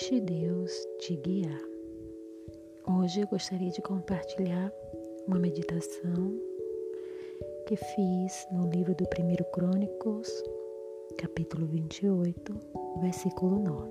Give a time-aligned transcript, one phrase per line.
[0.00, 1.60] Deixe Deus te guiar.
[2.88, 4.72] Hoje eu gostaria de compartilhar
[5.28, 6.40] uma meditação
[7.66, 10.42] que fiz no livro do 1 Crônicos,
[11.18, 12.54] capítulo 28,
[13.02, 13.90] versículo 9.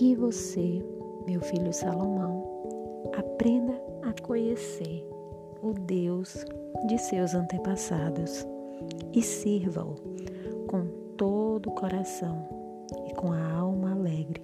[0.00, 0.80] E você,
[1.26, 3.74] meu filho Salomão, aprenda
[4.04, 5.04] a conhecer
[5.60, 6.46] o Deus
[6.86, 8.46] de seus antepassados
[9.12, 9.96] e sirva-o
[10.68, 12.63] com todo o coração
[13.06, 14.42] e com a alma alegre,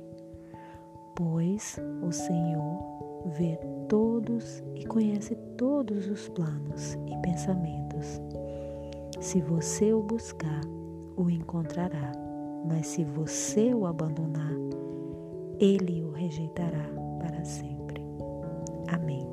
[1.14, 2.78] pois o Senhor
[3.26, 8.20] vê todos e conhece todos os planos e pensamentos.
[9.20, 10.62] Se você o buscar,
[11.16, 12.12] o encontrará,
[12.66, 14.54] mas se você o abandonar,
[15.59, 18.02] ele o rejeitará para sempre.
[18.88, 19.26] Amém.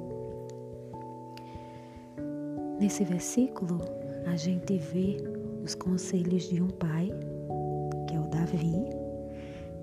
[2.80, 3.80] Nesse versículo,
[4.26, 5.18] a gente vê
[5.64, 7.10] os conselhos de um pai,
[8.08, 8.97] que é o Davi,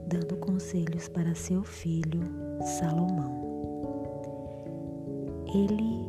[0.06, 2.22] dando conselhos para seu filho
[2.78, 3.42] Salomão.
[5.54, 6.08] Ele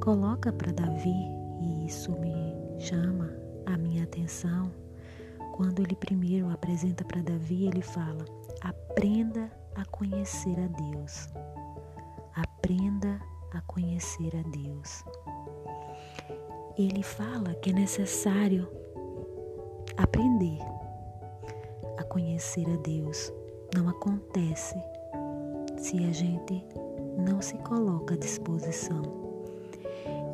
[0.00, 1.14] coloca para Davi,
[1.60, 3.30] e isso me chama
[3.66, 4.72] a minha atenção,
[5.52, 8.24] quando ele primeiro apresenta para Davi, ele fala:
[8.60, 11.28] aprenda a conhecer a Deus.
[12.34, 13.20] Aprenda
[13.52, 15.04] a conhecer a Deus.
[16.78, 18.68] Ele fala que é necessário
[19.96, 20.60] aprender
[22.08, 23.32] conhecer a Deus.
[23.74, 24.74] Não acontece
[25.76, 26.64] se a gente
[27.16, 29.02] não se coloca à disposição.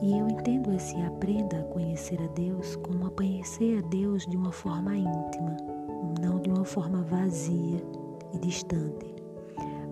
[0.02, 4.36] E eu entendo esse aprenda a conhecer a Deus como a conhecer a Deus de
[4.36, 5.56] uma forma íntima,
[6.20, 7.82] não de uma forma vazia
[8.32, 9.14] e distante,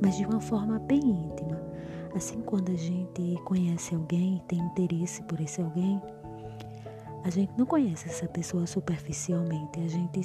[0.02, 1.61] mas de uma forma bem íntima.
[2.14, 6.00] Assim, quando a gente conhece alguém tem interesse por esse alguém,
[7.24, 10.20] a gente não conhece essa pessoa superficialmente, a gente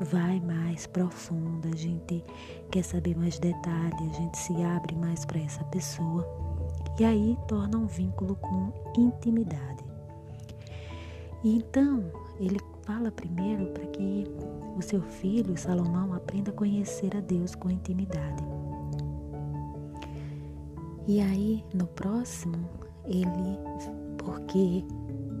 [0.00, 2.24] vai mais profunda, a gente
[2.70, 6.26] quer saber mais detalhes, a gente se abre mais para essa pessoa
[6.98, 9.84] e aí torna um vínculo com intimidade.
[11.44, 12.04] E então
[12.38, 14.26] ele fala primeiro para que
[14.76, 18.42] o seu filho Salomão aprenda a conhecer a Deus com intimidade.
[21.06, 22.68] E aí no próximo
[23.04, 23.58] ele,
[24.18, 24.84] porque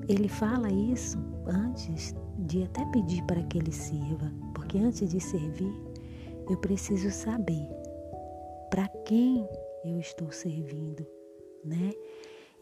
[0.08, 4.32] ele fala isso antes de até pedir para que ele sirva,
[4.68, 5.72] porque antes de servir,
[6.50, 7.66] eu preciso saber
[8.68, 9.48] para quem
[9.82, 11.06] eu estou servindo,
[11.64, 11.90] né?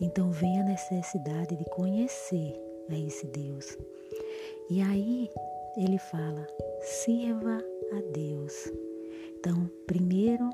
[0.01, 2.55] Então vem a necessidade de conhecer
[2.89, 3.77] a esse Deus.
[4.71, 5.29] E aí
[5.77, 6.47] ele fala:
[6.81, 7.59] sirva
[7.91, 8.73] a Deus.
[9.41, 10.49] Então, primeiro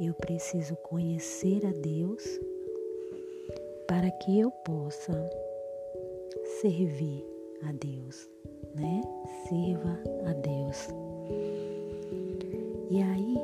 [0.00, 2.24] eu preciso conhecer a Deus
[3.86, 5.30] para que eu possa
[6.60, 7.24] servir
[7.62, 8.28] a Deus,
[8.74, 9.02] né?
[9.46, 10.88] Sirva a Deus.
[12.90, 13.34] E aí,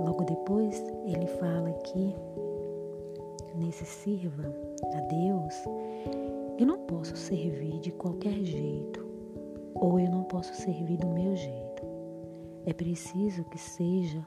[0.00, 2.14] logo depois, ele fala que
[3.54, 4.54] nesse sirva
[4.94, 5.54] a Deus,
[6.58, 9.06] eu não posso servir de qualquer jeito,
[9.74, 11.82] ou eu não posso servir do meu jeito.
[12.66, 14.22] É preciso que seja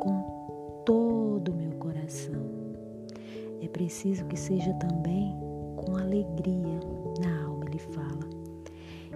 [0.00, 2.44] com todo o meu coração.
[3.62, 5.34] É preciso que seja também
[5.76, 6.78] com alegria
[7.20, 8.33] na alma ele fala.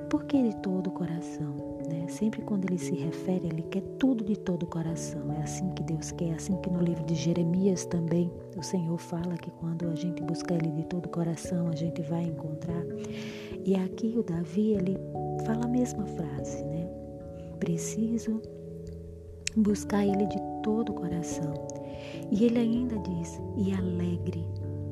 [0.09, 1.55] Por que de todo o coração?
[1.87, 2.07] Né?
[2.09, 5.33] Sempre quando ele se refere, ele quer tudo de todo o coração.
[5.35, 8.97] É assim que Deus quer, é assim que no livro de Jeremias também o Senhor
[8.97, 12.83] fala que quando a gente buscar ele de todo o coração, a gente vai encontrar.
[13.67, 14.97] E aqui o Davi, ele
[15.45, 16.89] fala a mesma frase, né?
[17.61, 18.41] Preciso
[19.57, 21.53] buscar ele de todo o coração.
[22.31, 24.47] E ele ainda diz, e alegre,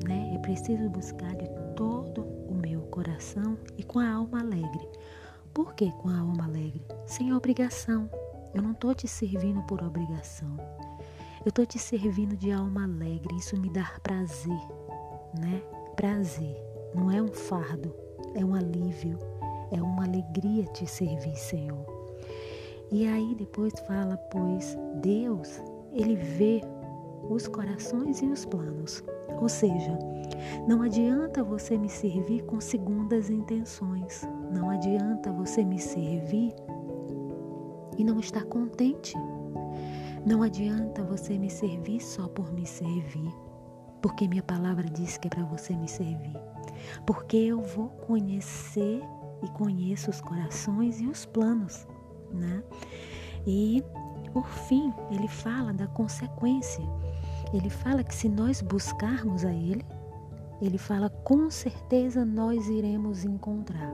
[0.07, 0.33] né?
[0.35, 2.26] É preciso buscar de todo
[2.97, 4.89] coração e com a alma alegre.
[5.53, 6.81] Por que com a alma alegre?
[7.05, 8.09] Sem obrigação.
[8.55, 10.57] Eu não estou te servindo por obrigação.
[11.45, 13.35] Eu estou te servindo de alma alegre.
[13.35, 14.59] Isso me dá prazer,
[15.39, 15.61] né?
[15.95, 16.57] Prazer.
[16.95, 17.93] Não é um fardo,
[18.33, 19.19] é um alívio,
[19.71, 21.85] é uma alegria te servir, Senhor.
[22.91, 25.61] E aí depois fala, pois Deus,
[25.93, 26.61] Ele vê
[27.29, 29.03] os corações e os planos.
[29.41, 29.97] Ou seja,
[30.67, 34.27] não adianta você me servir com segundas intenções.
[34.51, 36.53] Não adianta você me servir
[37.97, 39.15] e não estar contente.
[40.25, 43.31] Não adianta você me servir só por me servir,
[44.01, 46.35] porque minha palavra diz que é para você me servir.
[47.05, 49.01] Porque eu vou conhecer
[49.41, 51.87] e conheço os corações e os planos,
[52.31, 52.63] né?
[53.45, 53.83] E
[54.33, 56.83] por fim, ele fala da consequência.
[57.53, 59.85] Ele fala que se nós buscarmos a ele,
[60.61, 63.93] ele fala: com certeza nós iremos encontrar.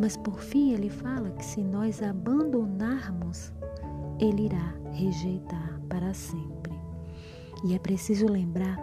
[0.00, 3.52] Mas por fim, ele fala que se nós abandonarmos
[4.18, 6.72] ele irá rejeitar para sempre.
[7.64, 8.76] E é preciso lembrar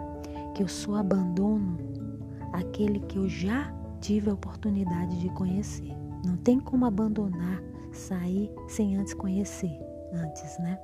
[0.54, 1.78] que eu só abandono
[2.52, 5.92] aquele que eu já tive a oportunidade de conhecer.
[6.24, 7.62] Não tem como abandonar,
[7.92, 9.76] sair sem antes conhecer,
[10.14, 10.78] antes, né?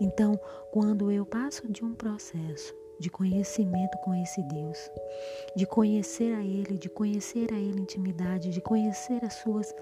[0.00, 0.38] Então,
[0.70, 4.78] quando eu passo de um processo de conhecimento com esse Deus,
[5.56, 9.74] de conhecer a Ele, de conhecer a Ele intimidade, de conhecer as suas,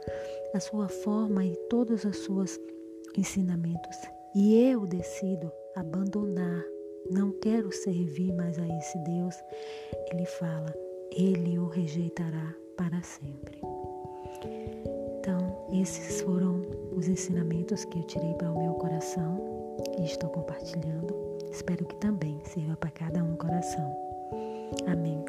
[0.54, 2.58] a sua forma e todos os seus
[3.16, 3.96] ensinamentos,
[4.34, 6.64] e eu decido abandonar,
[7.10, 9.34] não quero servir mais a esse Deus,
[10.10, 10.72] Ele fala,
[11.12, 13.69] Ele o rejeitará para sempre.
[15.72, 16.62] Esses foram
[16.96, 21.14] os ensinamentos que eu tirei para o meu coração e estou compartilhando.
[21.50, 23.93] Espero que também sirva para cada um coração.
[24.87, 25.25] Amém.